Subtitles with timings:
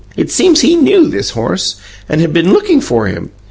[0.17, 1.75] It seems he KNEW this horse,
[2.09, 3.29] and had been looking for him.